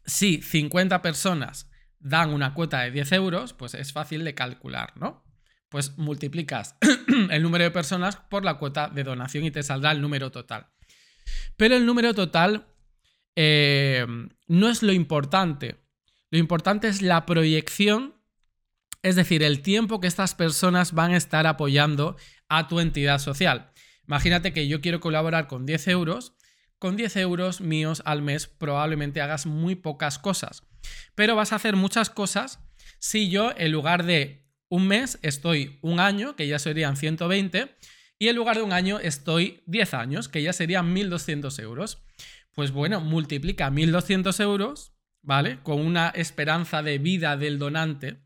si 0.04 0.42
50 0.42 1.02
personas 1.02 1.70
dan 2.02 2.32
una 2.32 2.54
cuota 2.54 2.80
de 2.80 2.90
10 2.90 3.12
euros, 3.12 3.52
pues 3.52 3.74
es 3.74 3.92
fácil 3.92 4.24
de 4.24 4.34
calcular, 4.34 4.92
¿no? 4.96 5.24
Pues 5.68 5.96
multiplicas 5.98 6.76
el 7.30 7.42
número 7.42 7.64
de 7.64 7.70
personas 7.70 8.16
por 8.16 8.44
la 8.44 8.58
cuota 8.58 8.88
de 8.88 9.04
donación 9.04 9.44
y 9.44 9.50
te 9.50 9.62
saldrá 9.62 9.92
el 9.92 10.00
número 10.00 10.30
total. 10.30 10.66
Pero 11.56 11.76
el 11.76 11.86
número 11.86 12.14
total 12.14 12.66
eh, 13.36 14.06
no 14.48 14.68
es 14.68 14.82
lo 14.82 14.92
importante. 14.92 15.76
Lo 16.30 16.38
importante 16.38 16.88
es 16.88 17.00
la 17.00 17.24
proyección 17.24 18.14
es 19.02 19.16
decir, 19.16 19.42
el 19.42 19.62
tiempo 19.62 20.00
que 20.00 20.06
estas 20.06 20.34
personas 20.34 20.92
van 20.92 21.12
a 21.12 21.16
estar 21.16 21.46
apoyando 21.46 22.16
a 22.48 22.68
tu 22.68 22.78
entidad 22.78 23.18
social. 23.18 23.72
Imagínate 24.06 24.52
que 24.52 24.68
yo 24.68 24.80
quiero 24.80 25.00
colaborar 25.00 25.48
con 25.48 25.66
10 25.66 25.88
euros. 25.88 26.34
Con 26.78 26.96
10 26.96 27.16
euros 27.16 27.60
míos 27.60 28.02
al 28.04 28.22
mes 28.22 28.46
probablemente 28.46 29.20
hagas 29.20 29.46
muy 29.46 29.74
pocas 29.74 30.18
cosas. 30.18 30.64
Pero 31.14 31.36
vas 31.36 31.52
a 31.52 31.56
hacer 31.56 31.76
muchas 31.76 32.10
cosas 32.10 32.60
si 32.98 33.28
yo 33.28 33.52
en 33.56 33.72
lugar 33.72 34.04
de 34.04 34.46
un 34.68 34.86
mes 34.86 35.18
estoy 35.22 35.78
un 35.82 36.00
año, 36.00 36.36
que 36.36 36.46
ya 36.46 36.58
serían 36.58 36.96
120, 36.96 37.76
y 38.18 38.28
en 38.28 38.36
lugar 38.36 38.56
de 38.56 38.62
un 38.62 38.72
año 38.72 39.00
estoy 39.00 39.62
10 39.66 39.94
años, 39.94 40.28
que 40.28 40.42
ya 40.42 40.52
serían 40.52 40.94
1.200 40.94 41.60
euros. 41.60 42.02
Pues 42.54 42.70
bueno, 42.70 43.00
multiplica 43.00 43.70
1.200 43.70 44.40
euros, 44.40 44.94
¿vale? 45.20 45.58
Con 45.62 45.80
una 45.80 46.08
esperanza 46.10 46.82
de 46.82 46.98
vida 46.98 47.36
del 47.36 47.58
donante 47.58 48.22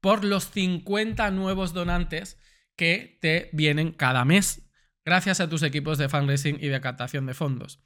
por 0.00 0.22
los 0.22 0.50
50 0.50 1.30
nuevos 1.30 1.72
donantes 1.72 2.38
que 2.76 3.18
te 3.20 3.48
vienen 3.52 3.90
cada 3.92 4.24
mes, 4.24 4.70
gracias 5.04 5.40
a 5.40 5.48
tus 5.48 5.62
equipos 5.62 5.96
de 5.96 6.08
fundraising 6.08 6.58
y 6.60 6.68
de 6.68 6.80
captación 6.80 7.24
de 7.24 7.32
fondos. 7.32 7.80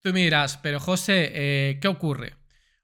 Tú 0.00 0.12
me 0.12 0.20
dirás, 0.20 0.58
pero 0.58 0.78
José, 0.78 1.30
eh, 1.34 1.78
¿qué 1.82 1.88
ocurre? 1.88 2.39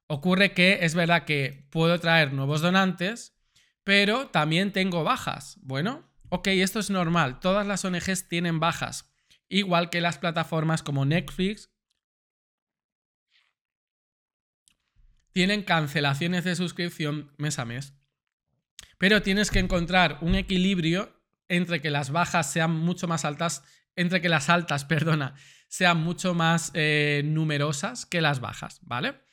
Ocurre 0.09 0.53
que 0.53 0.79
es 0.83 0.95
verdad 0.95 1.25
que 1.25 1.67
puedo 1.71 1.99
traer 1.99 2.33
nuevos 2.33 2.61
donantes, 2.61 3.37
pero 3.83 4.29
también 4.29 4.73
tengo 4.73 5.03
bajas. 5.03 5.59
Bueno, 5.63 6.09
ok, 6.29 6.49
esto 6.49 6.79
es 6.79 6.91
normal. 6.91 7.41
Todas 7.41 7.67
las 7.67 7.85
ONGs 7.85 8.29
tienen 8.29 8.61
bajas, 8.61 9.13
igual 9.49 9.91
que 9.91 10.01
las 10.01 10.19
plataformas 10.19 10.83
como 10.83 11.05
Netflix. 11.05 11.71
Tienen 15.33 15.65
cancelaciones 15.65 16.45
de 16.45 16.57
suscripción 16.57 17.33
mes 17.37 17.59
a 17.59 17.65
mes. 17.65 17.95
Pero 18.99 19.23
tienes 19.23 19.51
que 19.51 19.59
encontrar 19.59 20.19
un 20.23 20.35
equilibrio 20.35 21.21
entre 21.49 21.83
que 21.83 21.91
las 21.91 22.11
bajas 22.11 22.51
sean 22.51 22.75
mucho 22.75 23.07
más 23.09 23.25
altas, 23.25 23.63
entre 23.97 24.21
que 24.21 24.29
las 24.29 24.49
altas, 24.49 24.85
perdona, 24.87 25.35
sean 25.69 25.99
mucho 25.99 26.33
más 26.35 26.71
eh, 26.75 27.23
numerosas 27.25 28.07
que 28.07 28.21
las 28.21 28.41
bajas, 28.41 28.81
¿vale? 28.83 29.26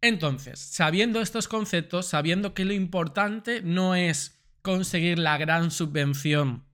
Entonces, 0.00 0.58
sabiendo 0.58 1.20
estos 1.20 1.48
conceptos, 1.48 2.06
sabiendo 2.06 2.54
que 2.54 2.64
lo 2.64 2.72
importante 2.72 3.62
no 3.62 3.94
es 3.94 4.38
conseguir 4.62 5.18
la 5.18 5.38
gran 5.38 5.70
subvención, 5.70 6.64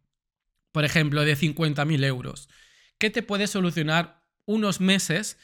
por 0.73 0.85
ejemplo, 0.85 1.25
de 1.25 1.37
50.000 1.37 2.05
euros, 2.05 2.49
que 2.99 3.11
te 3.11 3.23
puede 3.23 3.47
solucionar 3.47 4.23
unos 4.45 4.81
meses, 4.81 5.38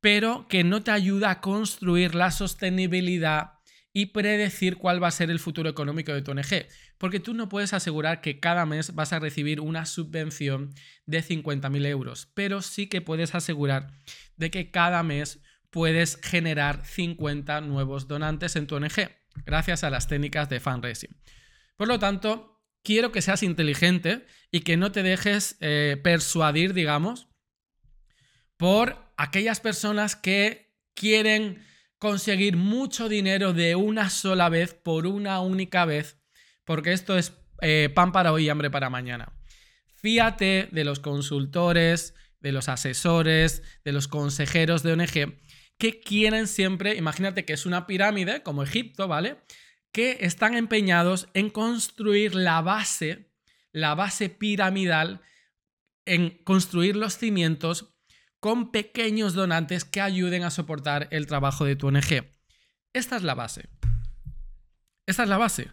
pero 0.00 0.46
que 0.48 0.64
no 0.64 0.82
te 0.82 0.90
ayuda 0.90 1.30
a 1.30 1.40
construir 1.40 2.14
la 2.14 2.30
sostenibilidad 2.30 3.56
y 3.92 4.06
predecir 4.06 4.76
cuál 4.76 5.02
va 5.02 5.08
a 5.08 5.10
ser 5.10 5.30
el 5.30 5.38
futuro 5.38 5.70
económico 5.70 6.12
de 6.12 6.20
tu 6.20 6.32
ONG. 6.32 6.66
Porque 6.98 7.18
tú 7.18 7.32
no 7.32 7.48
puedes 7.48 7.72
asegurar 7.72 8.20
que 8.20 8.40
cada 8.40 8.66
mes 8.66 8.94
vas 8.94 9.14
a 9.14 9.18
recibir 9.18 9.58
una 9.58 9.86
subvención 9.86 10.74
de 11.06 11.24
50.000 11.24 11.86
euros, 11.86 12.28
pero 12.34 12.60
sí 12.60 12.88
que 12.88 13.00
puedes 13.00 13.34
asegurar 13.34 13.90
de 14.36 14.50
que 14.50 14.70
cada 14.70 15.02
mes 15.02 15.40
puedes 15.76 16.18
generar 16.22 16.86
50 16.86 17.60
nuevos 17.60 18.08
donantes 18.08 18.56
en 18.56 18.66
tu 18.66 18.76
ONG, 18.76 19.10
gracias 19.44 19.84
a 19.84 19.90
las 19.90 20.08
técnicas 20.08 20.48
de 20.48 20.58
fundraising. 20.58 21.14
Por 21.76 21.86
lo 21.86 21.98
tanto, 21.98 22.62
quiero 22.82 23.12
que 23.12 23.20
seas 23.20 23.42
inteligente 23.42 24.24
y 24.50 24.60
que 24.60 24.78
no 24.78 24.90
te 24.90 25.02
dejes 25.02 25.58
eh, 25.60 26.00
persuadir, 26.02 26.72
digamos, 26.72 27.28
por 28.56 28.96
aquellas 29.18 29.60
personas 29.60 30.16
que 30.16 30.74
quieren 30.94 31.62
conseguir 31.98 32.56
mucho 32.56 33.10
dinero 33.10 33.52
de 33.52 33.76
una 33.76 34.08
sola 34.08 34.48
vez, 34.48 34.72
por 34.72 35.06
una 35.06 35.42
única 35.42 35.84
vez, 35.84 36.18
porque 36.64 36.94
esto 36.94 37.18
es 37.18 37.34
eh, 37.60 37.90
pan 37.94 38.12
para 38.12 38.32
hoy 38.32 38.46
y 38.46 38.48
hambre 38.48 38.70
para 38.70 38.88
mañana. 38.88 39.34
Fíate 39.96 40.70
de 40.72 40.84
los 40.84 41.00
consultores, 41.00 42.14
de 42.40 42.52
los 42.52 42.70
asesores, 42.70 43.62
de 43.84 43.92
los 43.92 44.08
consejeros 44.08 44.82
de 44.82 44.92
ONG, 44.92 45.45
que 45.78 46.00
quieren 46.00 46.46
siempre, 46.46 46.96
imagínate 46.96 47.44
que 47.44 47.52
es 47.52 47.66
una 47.66 47.86
pirámide, 47.86 48.42
como 48.42 48.62
Egipto, 48.62 49.08
¿vale? 49.08 49.38
Que 49.92 50.18
están 50.20 50.54
empeñados 50.54 51.28
en 51.34 51.50
construir 51.50 52.34
la 52.34 52.60
base, 52.62 53.30
la 53.72 53.94
base 53.94 54.28
piramidal, 54.28 55.20
en 56.04 56.42
construir 56.44 56.96
los 56.96 57.18
cimientos 57.18 57.94
con 58.40 58.70
pequeños 58.70 59.34
donantes 59.34 59.84
que 59.84 60.00
ayuden 60.00 60.44
a 60.44 60.50
soportar 60.50 61.08
el 61.10 61.26
trabajo 61.26 61.64
de 61.64 61.76
tu 61.76 61.88
ONG. 61.88 62.24
Esta 62.92 63.16
es 63.16 63.22
la 63.22 63.34
base. 63.34 63.68
Esta 65.06 65.24
es 65.24 65.28
la 65.28 65.38
base. 65.38 65.70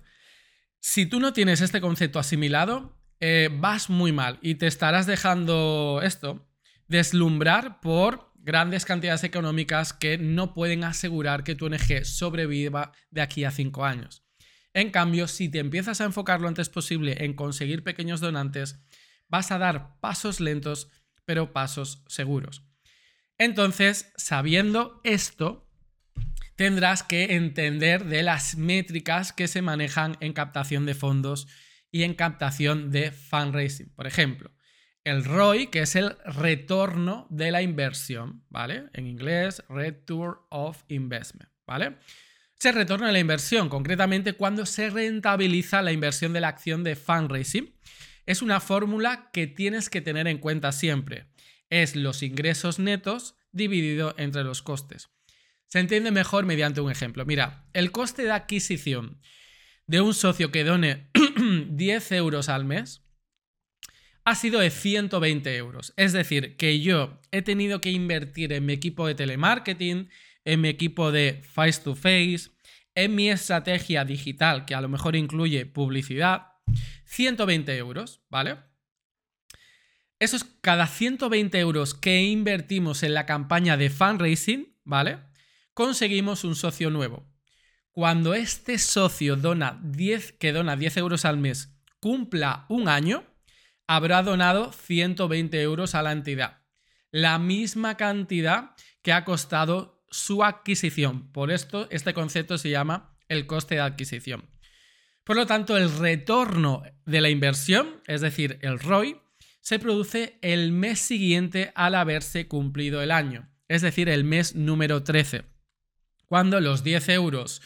Si 0.79 1.05
tú 1.05 1.19
no 1.19 1.33
tienes 1.33 1.62
este 1.62 1.81
concepto 1.81 2.19
asimilado, 2.19 2.98
eh, 3.19 3.50
vas 3.53 3.89
muy 3.89 4.12
mal 4.12 4.38
y 4.41 4.55
te 4.55 4.67
estarás 4.67 5.05
dejando 5.05 6.01
esto 6.03 6.45
deslumbrar 6.88 7.79
por 7.79 8.32
grandes 8.43 8.85
cantidades 8.85 9.23
económicas 9.23 9.93
que 9.93 10.17
no 10.17 10.53
pueden 10.53 10.83
asegurar 10.83 11.43
que 11.43 11.55
tu 11.55 11.65
ONG 11.65 12.05
sobreviva 12.05 12.91
de 13.09 13.21
aquí 13.21 13.45
a 13.45 13.51
cinco 13.51 13.85
años. 13.85 14.23
En 14.73 14.91
cambio, 14.91 15.27
si 15.27 15.50
te 15.50 15.59
empiezas 15.59 16.01
a 16.01 16.05
enfocar 16.05 16.41
lo 16.41 16.47
antes 16.47 16.69
posible 16.69 17.23
en 17.23 17.33
conseguir 17.33 17.83
pequeños 17.83 18.19
donantes, 18.19 18.79
vas 19.29 19.51
a 19.51 19.57
dar 19.57 20.00
pasos 20.01 20.39
lentos, 20.39 20.89
pero 21.25 21.53
pasos 21.53 22.03
seguros. 22.07 22.65
Entonces, 23.38 24.12
sabiendo 24.17 25.00
esto, 25.03 25.69
tendrás 26.55 27.01
que 27.01 27.35
entender 27.35 28.05
de 28.05 28.23
las 28.23 28.57
métricas 28.57 29.31
que 29.31 29.47
se 29.47 29.62
manejan 29.62 30.17
en 30.19 30.33
captación 30.33 30.85
de 30.85 30.95
fondos 30.95 31.47
y 31.91 32.03
en 32.03 32.13
captación 32.13 32.91
de 32.91 33.12
fundraising. 33.12 33.93
Por 33.95 34.07
ejemplo, 34.07 34.51
el 35.03 35.25
ROI, 35.25 35.67
que 35.67 35.81
es 35.81 35.95
el 35.95 36.15
retorno 36.25 37.27
de 37.29 37.51
la 37.51 37.62
inversión, 37.62 38.43
¿vale? 38.50 38.86
En 38.93 39.07
inglés, 39.07 39.63
Return 39.69 40.38
of 40.50 40.83
Investment, 40.88 41.50
¿vale? 41.67 41.98
Se 42.55 42.72
retorno 42.72 43.07
de 43.07 43.12
la 43.12 43.19
inversión, 43.19 43.67
concretamente 43.67 44.33
cuando 44.33 44.65
se 44.65 44.89
rentabiliza 44.89 45.81
la 45.81 45.91
inversión 45.91 46.31
de 46.31 46.39
la 46.39 46.48
acción 46.48 46.83
de 46.83 46.95
fundraising. 46.95 47.75
Es 48.25 48.41
una 48.41 48.62
fórmula 48.62 49.29
que 49.33 49.48
tienes 49.48 49.89
que 49.89 50.00
tener 50.00 50.27
en 50.27 50.38
cuenta 50.38 50.72
siempre. 50.72 51.27
Es 51.69 51.98
los 51.98 52.24
ingresos 52.24 52.79
netos 52.79 53.36
dividido 53.51 54.15
entre 54.17 54.45
los 54.45 54.62
costes. 54.62 55.10
Se 55.67 55.79
entiende 55.79 56.12
mejor 56.12 56.45
mediante 56.45 56.79
un 56.79 56.89
ejemplo. 56.89 57.25
Mira, 57.25 57.65
el 57.74 57.91
coste 57.91 58.24
de 58.24 58.31
adquisición 58.31 59.19
de 59.86 60.00
un 60.00 60.13
socio 60.13 60.51
que 60.51 60.63
done 60.63 61.10
10 61.69 62.12
euros 62.13 62.48
al 62.48 62.63
mes 62.63 63.02
ha 64.25 64.36
sido 64.36 64.60
de 64.60 64.70
120 64.70 65.56
euros. 65.56 65.94
Es 65.98 66.13
decir, 66.13 66.56
que 66.58 66.80
yo 66.80 67.20
he 67.32 67.42
tenido 67.42 67.82
que 67.82 67.92
invertir 67.92 68.53
en 68.53 68.65
mi 68.65 68.74
equipo 68.74 69.08
de 69.08 69.15
telemarketing, 69.15 70.10
en 70.46 70.62
mi 70.62 70.70
equipo 70.70 71.12
de 71.12 71.42
face 71.44 71.82
to 71.82 71.96
face, 71.96 72.51
en 72.96 73.15
mi 73.15 73.30
estrategia 73.30 74.06
digital, 74.06 74.65
que 74.65 74.75
a 74.75 74.82
lo 74.82 74.89
mejor 74.89 75.15
incluye 75.15 75.65
publicidad, 75.65 76.53
120 77.06 77.75
euros, 77.77 78.22
¿vale? 78.30 78.58
Eso 80.20 80.38
es 80.38 80.46
cada 80.62 80.88
120 80.88 81.60
euros 81.60 81.94
que 81.94 82.22
invertimos 82.22 83.03
en 83.03 83.13
la 83.13 83.25
campaña 83.25 83.75
de 83.77 83.89
fundraising, 83.89 84.77
¿vale? 84.84 85.20
Conseguimos 85.74 86.44
un 86.44 86.56
socio 86.56 86.89
nuevo. 86.89 87.30
Cuando 87.92 88.34
este 88.34 88.77
socio 88.77 89.36
dona 89.36 89.82
10, 89.84 90.34
que 90.34 90.53
dona 90.53 90.75
10 90.75 90.98
euros 90.98 91.25
al 91.25 91.38
mes 91.38 91.75
cumpla 92.00 92.65
un 92.70 92.88
año, 92.88 93.24
habrá 93.87 94.23
donado 94.23 94.71
120 94.71 95.61
euros 95.61 95.95
a 95.95 96.03
la 96.03 96.11
entidad. 96.11 96.61
La 97.11 97.39
misma 97.39 97.95
cantidad 97.97 98.71
que 99.01 99.13
ha 99.13 99.25
costado 99.25 100.03
su 100.09 100.43
adquisición. 100.43 101.31
Por 101.31 101.51
esto, 101.51 101.87
este 101.91 102.13
concepto 102.13 102.57
se 102.57 102.69
llama 102.69 103.15
el 103.27 103.45
coste 103.47 103.75
de 103.75 103.81
adquisición. 103.81 104.49
Por 105.23 105.35
lo 105.35 105.45
tanto, 105.45 105.77
el 105.77 105.95
retorno 105.97 106.83
de 107.05 107.21
la 107.21 107.29
inversión, 107.29 108.01
es 108.07 108.21
decir, 108.21 108.59
el 108.61 108.79
ROI, 108.79 109.21
se 109.61 109.79
produce 109.79 110.37
el 110.41 110.71
mes 110.71 110.99
siguiente 110.99 111.71
al 111.75 111.95
haberse 111.95 112.47
cumplido 112.47 113.01
el 113.01 113.11
año, 113.11 113.49
es 113.69 113.81
decir, 113.81 114.09
el 114.09 114.25
mes 114.25 114.55
número 114.55 115.03
13, 115.03 115.45
cuando 116.25 116.59
los 116.59 116.83
10 116.83 117.09
euros 117.09 117.61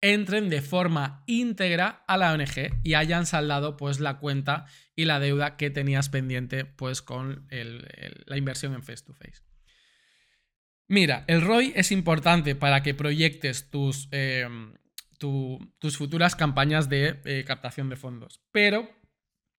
entren 0.00 0.48
de 0.48 0.62
forma 0.62 1.24
íntegra 1.26 2.04
a 2.06 2.16
la 2.16 2.32
ONG 2.32 2.80
y 2.82 2.94
hayan 2.94 3.26
saldado 3.26 3.76
pues 3.76 4.00
la 4.00 4.18
cuenta 4.18 4.66
y 4.94 5.04
la 5.04 5.20
deuda 5.20 5.56
que 5.56 5.70
tenías 5.70 6.08
pendiente 6.08 6.64
pues 6.64 7.02
con 7.02 7.48
la 7.50 8.36
inversión 8.36 8.74
en 8.74 8.82
face 8.82 9.04
to 9.04 9.12
face. 9.12 9.42
Mira, 10.88 11.24
el 11.26 11.42
ROI 11.42 11.72
es 11.76 11.92
importante 11.92 12.54
para 12.54 12.82
que 12.82 12.94
proyectes 12.94 13.70
tus, 13.70 14.08
em, 14.10 14.74
tus 15.18 15.96
futuras 15.98 16.34
campañas 16.34 16.88
de 16.88 17.20
eh, 17.24 17.44
captación 17.46 17.90
de 17.90 17.96
fondos, 17.96 18.40
pero 18.52 18.88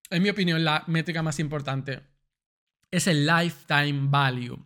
en 0.09 0.23
mi 0.23 0.29
opinión 0.29 0.63
la 0.63 0.83
métrica 0.87 1.21
más 1.21 1.39
importante 1.39 2.01
es 2.89 3.05
el 3.05 3.27
lifetime 3.27 4.07
value. 4.09 4.65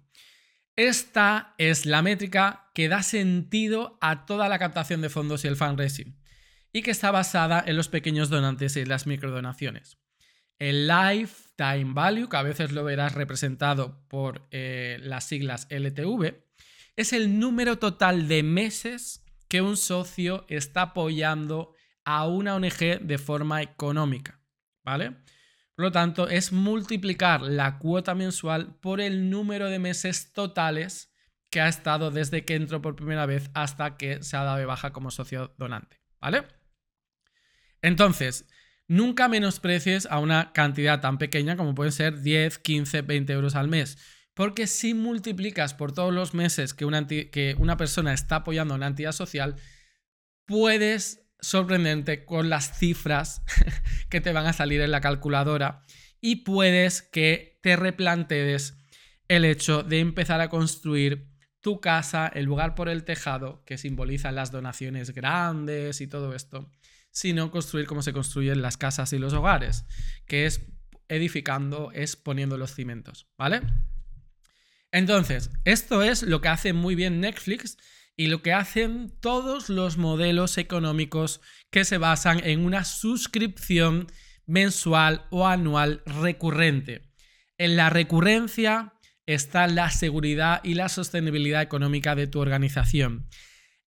Esta 0.76 1.54
es 1.60 1.86
la 1.86 2.02
métrica 2.02 2.72
que 2.74 2.88
da 2.88 3.04
sentido 3.04 3.98
a 4.02 4.26
toda 4.26 4.50
la 4.50 4.58
captación 4.58 5.02
de 5.02 5.10
fondos 5.10 5.46
y 5.46 5.48
el 5.48 5.56
fundraising 5.56 6.18
y 6.72 6.82
que 6.82 6.90
está 6.90 7.12
basada 7.12 7.64
en 7.66 7.78
los 7.78 7.90
pequeños 7.90 8.30
donantes 8.30 8.76
y 8.76 8.86
las 8.86 9.06
microdonaciones. 9.06 10.00
El 10.58 10.88
lifetime 10.88 11.94
value, 11.94 12.28
que 12.28 12.38
a 12.38 12.42
veces 12.42 12.72
lo 12.72 12.84
verás 12.84 13.14
representado 13.14 14.08
por 14.08 14.48
eh, 14.50 14.98
las 15.02 15.26
siglas 15.26 15.68
LTV, 15.70 16.44
es 16.96 17.14
el 17.14 17.40
número 17.40 17.78
total 17.78 18.28
de 18.28 18.42
meses 18.42 19.24
que 19.48 19.62
un 19.62 19.78
socio 19.78 20.46
está 20.48 20.82
apoyando 20.82 21.76
a 22.04 22.28
una 22.28 22.56
ONG 22.56 23.00
de 23.02 23.18
forma 23.20 23.62
económica, 23.62 24.40
¿vale? 24.84 25.18
Por 25.76 25.86
lo 25.86 25.92
tanto, 25.92 26.30
es 26.30 26.52
multiplicar 26.52 27.42
la 27.42 27.80
cuota 27.80 28.14
mensual 28.14 28.76
por 28.80 29.02
el 29.02 29.30
número 29.30 29.70
de 29.70 29.80
meses 29.80 30.32
totales 30.32 31.12
que 31.50 31.62
ha 31.62 31.68
estado 31.68 32.12
desde 32.12 32.46
que 32.46 32.56
entró 32.56 32.82
por 32.82 32.96
primera 32.96 33.26
vez 33.26 33.50
hasta 33.54 33.98
que 33.98 34.22
se 34.24 34.38
ha 34.38 34.44
dado 34.44 34.58
de 34.58 34.66
baja 34.66 34.92
como 34.92 35.12
socio 35.12 35.54
donante, 35.58 36.02
¿vale? 36.20 36.44
Entonces, 37.82 38.48
nunca 38.88 39.28
menosprecies 39.28 40.08
a 40.08 40.20
una 40.20 40.52
cantidad 40.54 41.02
tan 41.02 41.18
pequeña 41.18 41.58
como 41.58 41.76
pueden 41.76 41.92
ser 41.92 42.22
10, 42.22 42.60
15, 42.60 43.02
20 43.02 43.34
euros 43.34 43.56
al 43.56 43.68
mes. 43.68 43.98
Porque 44.34 44.66
si 44.66 44.94
multiplicas 44.94 45.74
por 45.74 45.92
todos 45.92 46.14
los 46.14 46.34
meses 46.34 46.74
que 46.74 46.86
una, 46.86 47.08
que 47.08 47.56
una 47.60 47.78
persona 47.78 48.14
está 48.14 48.38
apoyando 48.38 48.74
a 48.74 48.78
una 48.78 48.88
entidad 48.88 49.12
social, 49.12 49.56
puedes 50.46 51.23
sorprendente 51.44 52.26
con 52.26 52.50
las 52.50 52.78
cifras 52.78 53.44
que 54.10 54.22
te 54.22 54.34
van 54.34 54.48
a 54.48 54.54
salir 54.54 54.82
en 54.82 54.92
la 54.92 55.02
calculadora 55.02 55.82
y 56.22 56.38
puedes 56.38 57.02
que 57.02 57.60
te 57.62 57.76
replantees 57.76 58.78
el 59.28 59.46
hecho 59.46 59.84
de 59.84 60.00
empezar 60.00 60.42
a 60.42 60.50
construir 60.50 61.28
tu 61.60 61.80
casa, 61.80 62.28
el 62.28 62.46
lugar 62.46 62.76
por 62.76 62.90
el 62.90 63.04
tejado, 63.04 63.64
que 63.66 63.78
simboliza 63.78 64.32
las 64.32 64.52
donaciones 64.52 65.12
grandes 65.12 66.02
y 66.02 66.08
todo 66.08 66.34
esto, 66.34 66.70
sino 67.12 67.52
construir 67.52 67.88
como 67.88 68.02
se 68.02 68.14
construyen 68.14 68.62
las 68.62 68.78
casas 68.78 69.14
y 69.14 69.20
los 69.20 69.34
hogares, 69.34 69.86
que 70.26 70.46
es 70.46 70.62
edificando, 71.10 71.92
es 71.94 72.16
poniendo 72.16 72.58
los 72.58 72.74
cimientos, 72.74 73.28
¿vale? 73.38 73.62
Entonces, 74.92 75.50
esto 75.66 76.04
es 76.04 76.24
lo 76.24 76.42
que 76.42 76.50
hace 76.50 76.74
muy 76.74 76.96
bien 76.96 77.20
Netflix 77.20 77.78
y 78.16 78.28
lo 78.28 78.42
que 78.42 78.54
hacen 78.54 79.12
todos 79.20 79.70
los 79.70 79.98
modelos 79.98 80.58
económicos 80.58 81.42
que 81.72 81.86
se 81.86 81.98
basan 81.98 82.42
en 82.44 82.64
una 82.64 82.84
suscripción 82.84 84.08
mensual 84.46 85.26
o 85.32 85.48
anual 85.48 86.04
recurrente. 86.06 87.14
En 87.58 87.76
la 87.76 87.90
recurrencia 87.90 88.94
está 89.26 89.68
la 89.68 89.90
seguridad 89.90 90.62
y 90.64 90.74
la 90.76 90.90
sostenibilidad 90.90 91.62
económica 91.62 92.16
de 92.16 92.28
tu 92.28 92.40
organización. 92.40 93.28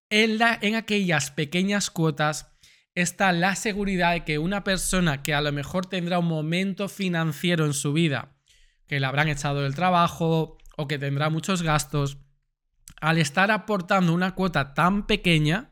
En, 0.09 0.39
en 0.61 0.75
aquellas 0.75 1.31
pequeñas 1.31 1.89
cuotas 1.89 2.53
está 2.95 3.31
la 3.31 3.55
seguridad 3.55 4.13
de 4.13 4.23
que 4.23 4.39
una 4.39 4.63
persona 4.63 5.21
que 5.21 5.33
a 5.33 5.41
lo 5.41 5.51
mejor 5.51 5.85
tendrá 5.85 6.19
un 6.19 6.27
momento 6.27 6.89
financiero 6.89 7.65
en 7.65 7.73
su 7.73 7.93
vida, 7.93 8.35
que 8.87 8.99
le 8.99 9.05
habrán 9.05 9.27
echado 9.27 9.61
del 9.61 9.75
trabajo 9.75 10.57
o 10.75 10.87
que 10.87 10.97
tendrá 10.97 11.29
muchos 11.29 11.61
gastos, 11.61 12.17
al 13.01 13.17
estar 13.17 13.51
aportando 13.51 14.13
una 14.13 14.35
cuota 14.35 14.73
tan 14.73 15.05
pequeña, 15.05 15.71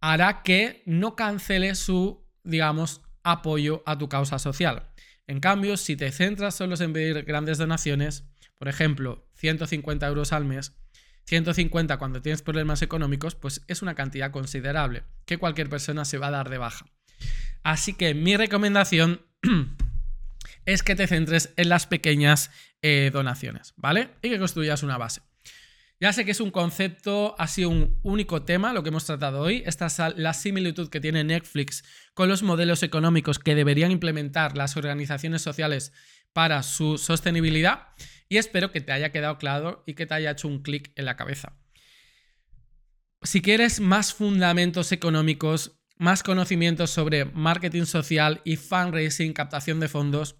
hará 0.00 0.42
que 0.42 0.82
no 0.86 1.16
cancele 1.16 1.74
su, 1.74 2.26
digamos, 2.44 3.02
apoyo 3.22 3.82
a 3.86 3.98
tu 3.98 4.08
causa 4.08 4.38
social. 4.38 4.90
En 5.26 5.40
cambio, 5.40 5.76
si 5.76 5.96
te 5.96 6.12
centras 6.12 6.54
solo 6.54 6.76
en 6.78 6.92
pedir 6.92 7.24
grandes 7.24 7.58
donaciones, 7.58 8.24
por 8.58 8.68
ejemplo, 8.68 9.28
150 9.34 10.06
euros 10.06 10.32
al 10.32 10.44
mes, 10.44 10.76
150 11.24 11.98
cuando 11.98 12.22
tienes 12.22 12.42
problemas 12.42 12.82
económicos, 12.82 13.34
pues 13.34 13.62
es 13.66 13.82
una 13.82 13.94
cantidad 13.94 14.30
considerable 14.30 15.02
que 15.24 15.38
cualquier 15.38 15.68
persona 15.68 16.04
se 16.04 16.18
va 16.18 16.28
a 16.28 16.32
dar 16.32 16.50
de 16.50 16.58
baja. 16.58 16.86
Así 17.64 17.94
que 17.94 18.14
mi 18.14 18.36
recomendación 18.36 19.26
es 20.66 20.84
que 20.84 20.94
te 20.94 21.08
centres 21.08 21.52
en 21.56 21.68
las 21.68 21.88
pequeñas 21.88 22.52
eh, 22.80 23.10
donaciones, 23.12 23.74
¿vale? 23.76 24.10
Y 24.22 24.30
que 24.30 24.38
construyas 24.38 24.84
una 24.84 24.98
base. 24.98 25.22
Ya 25.98 26.12
sé 26.12 26.26
que 26.26 26.32
es 26.32 26.40
un 26.40 26.50
concepto, 26.50 27.34
ha 27.38 27.48
sido 27.48 27.70
un 27.70 27.98
único 28.02 28.42
tema 28.42 28.74
lo 28.74 28.82
que 28.82 28.90
hemos 28.90 29.06
tratado 29.06 29.40
hoy. 29.40 29.62
Esta 29.64 29.86
es 29.86 29.98
la 30.16 30.34
similitud 30.34 30.90
que 30.90 31.00
tiene 31.00 31.24
Netflix 31.24 31.84
con 32.12 32.28
los 32.28 32.42
modelos 32.42 32.82
económicos 32.82 33.38
que 33.38 33.54
deberían 33.54 33.90
implementar 33.90 34.58
las 34.58 34.76
organizaciones 34.76 35.40
sociales 35.40 35.92
para 36.34 36.62
su 36.62 36.98
sostenibilidad. 36.98 37.88
Y 38.28 38.36
espero 38.36 38.72
que 38.72 38.82
te 38.82 38.92
haya 38.92 39.10
quedado 39.10 39.38
claro 39.38 39.84
y 39.86 39.94
que 39.94 40.04
te 40.04 40.12
haya 40.12 40.32
hecho 40.32 40.48
un 40.48 40.62
clic 40.62 40.92
en 40.96 41.06
la 41.06 41.16
cabeza. 41.16 41.56
Si 43.22 43.40
quieres 43.40 43.80
más 43.80 44.12
fundamentos 44.12 44.92
económicos, 44.92 45.80
más 45.96 46.22
conocimientos 46.22 46.90
sobre 46.90 47.24
marketing 47.24 47.84
social 47.84 48.42
y 48.44 48.56
fundraising, 48.56 49.32
captación 49.32 49.80
de 49.80 49.88
fondos, 49.88 50.36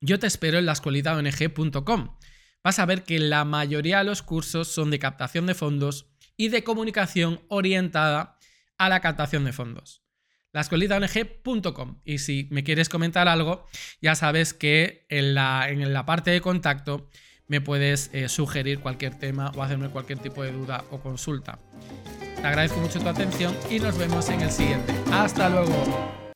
yo 0.00 0.20
te 0.20 0.28
espero 0.28 0.58
en 0.58 0.66
la 0.66 0.72
escuelitaong.com. 0.72 2.17
Vas 2.62 2.78
a 2.78 2.86
ver 2.86 3.04
que 3.04 3.18
la 3.18 3.44
mayoría 3.44 3.98
de 3.98 4.04
los 4.04 4.22
cursos 4.22 4.68
son 4.68 4.90
de 4.90 4.98
captación 4.98 5.46
de 5.46 5.54
fondos 5.54 6.06
y 6.36 6.48
de 6.48 6.64
comunicación 6.64 7.40
orientada 7.48 8.38
a 8.78 8.88
la 8.88 9.00
captación 9.00 9.44
de 9.44 9.52
fondos. 9.52 10.02
La 10.52 10.60
lascuelitaong.com. 10.60 12.00
Y 12.04 12.18
si 12.18 12.48
me 12.50 12.64
quieres 12.64 12.88
comentar 12.88 13.28
algo, 13.28 13.66
ya 14.00 14.14
sabes 14.14 14.54
que 14.54 15.06
en 15.08 15.34
la, 15.34 15.68
en 15.68 15.92
la 15.92 16.06
parte 16.06 16.30
de 16.30 16.40
contacto 16.40 17.10
me 17.48 17.60
puedes 17.60 18.10
eh, 18.12 18.28
sugerir 18.28 18.80
cualquier 18.80 19.14
tema 19.18 19.52
o 19.56 19.62
hacerme 19.62 19.88
cualquier 19.88 20.18
tipo 20.18 20.42
de 20.42 20.52
duda 20.52 20.84
o 20.90 21.00
consulta. 21.00 21.58
Te 22.36 22.46
agradezco 22.46 22.78
mucho 22.80 23.00
tu 23.00 23.08
atención 23.08 23.54
y 23.68 23.80
nos 23.80 23.98
vemos 23.98 24.28
en 24.28 24.40
el 24.40 24.50
siguiente. 24.50 24.94
Hasta 25.10 25.48
luego. 25.48 26.27